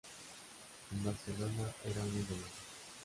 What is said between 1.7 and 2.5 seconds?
era un ídolo.